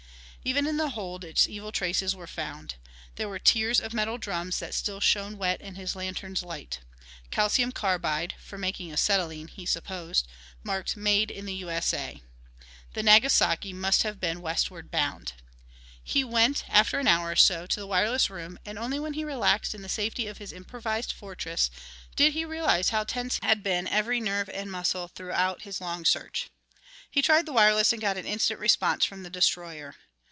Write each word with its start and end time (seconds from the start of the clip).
Even 0.43 0.65
in 0.65 0.77
the 0.77 0.89
hold 0.89 1.23
its 1.23 1.47
evil 1.47 1.71
traces 1.71 2.15
were 2.15 2.25
found. 2.25 2.73
There 3.15 3.29
were 3.29 3.37
tiers 3.37 3.79
of 3.79 3.93
metal 3.93 4.17
drums 4.17 4.57
that 4.57 4.73
still 4.73 4.99
shone 4.99 5.37
wet 5.37 5.61
in 5.61 5.75
his 5.75 5.95
lantern's 5.95 6.41
light. 6.41 6.79
Calcium 7.29 7.71
carbide 7.71 8.33
for 8.39 8.57
making 8.57 8.91
acetylene, 8.91 9.49
he 9.49 9.67
supposed 9.67 10.27
marked 10.63 10.97
"Made 10.97 11.29
in 11.29 11.47
U.S.A." 11.47 12.23
The 12.95 13.03
Nagasaki 13.03 13.71
must 13.71 14.01
have 14.01 14.19
been 14.19 14.41
westward 14.41 14.89
bound. 14.89 15.33
He 16.03 16.23
went, 16.23 16.65
after 16.67 16.97
an 16.97 17.07
hour 17.07 17.33
or 17.33 17.35
so, 17.35 17.67
to 17.67 17.79
the 17.79 17.85
wireless 17.85 18.27
room, 18.31 18.57
and 18.65 18.79
only 18.79 18.99
when 18.99 19.13
he 19.13 19.23
relaxed 19.23 19.75
in 19.75 19.83
the 19.83 19.89
safety 19.89 20.25
of 20.25 20.39
his 20.39 20.51
improvised 20.51 21.11
fortress 21.11 21.69
did 22.15 22.33
he 22.33 22.45
realize 22.45 22.89
how 22.89 23.03
tense 23.03 23.37
had 23.43 23.61
been 23.61 23.87
every 23.87 24.19
nerve 24.19 24.49
and 24.49 24.71
muscle 24.71 25.07
through 25.07 25.35
his 25.59 25.79
long 25.79 26.03
search. 26.03 26.49
He 27.11 27.21
tried 27.21 27.45
the 27.45 27.53
wireless 27.53 27.93
and 27.93 28.01
got 28.01 28.17
an 28.17 28.25
instant 28.25 28.59
response 28.59 29.05
from 29.05 29.21
the 29.21 29.29
destroyer. 29.29 29.97